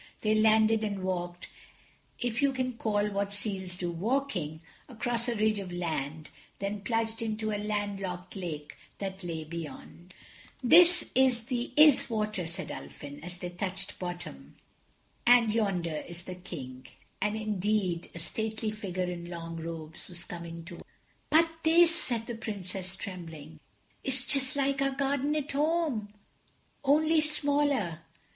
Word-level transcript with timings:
They 0.21 0.33
landed, 0.33 0.83
and 0.83 1.03
walked—if 1.03 2.41
you 2.41 2.53
can 2.53 2.73
call 2.73 3.11
what 3.11 3.35
seals 3.35 3.77
do 3.77 3.91
walking—across 3.91 5.27
a 5.27 5.35
ridge 5.35 5.59
of 5.59 5.71
land, 5.71 6.31
then 6.57 6.81
plunged 6.81 7.21
into 7.21 7.51
a 7.51 7.59
landlocked 7.61 8.35
lake 8.35 8.75
that 8.97 9.23
lay 9.23 9.43
beyond. 9.43 10.15
[Illustration: 10.63 10.63
The 10.63 10.77
chargers 10.79 11.01
of 11.03 11.13
the 11.13 11.23
Horse 11.23 11.37
Marines.] 11.37 11.39
"This 11.39 11.39
is 11.39 11.45
the 11.45 11.73
Iswater," 11.77 12.47
said 12.49 12.69
Ulfin 12.71 13.23
as 13.23 13.37
they 13.37 13.49
touched 13.51 13.99
bottom, 13.99 14.55
"and 15.27 15.53
yonder 15.53 15.97
is 16.07 16.23
the 16.23 16.33
King." 16.33 16.87
And 17.21 17.35
indeed 17.37 18.09
a 18.15 18.17
stately 18.17 18.71
figure 18.71 19.03
in 19.03 19.29
long 19.29 19.57
robes 19.57 20.07
was 20.07 20.23
coming 20.25 20.65
toward 20.65 20.81
them. 20.81 20.89
"But 21.29 21.57
this," 21.63 21.93
said 21.95 22.25
the 22.25 22.33
Princess, 22.33 22.95
trembling, 22.95 23.59
"is 24.03 24.25
just 24.25 24.55
like 24.55 24.81
our 24.81 24.95
garden 24.95 25.35
at 25.35 25.51
home, 25.51 26.11
only 26.83 27.21
smaller." 27.21 27.99